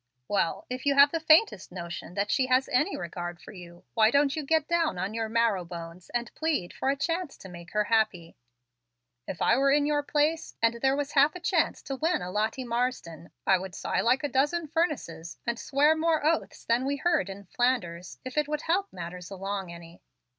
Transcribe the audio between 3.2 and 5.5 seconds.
for you, why don't you get down on your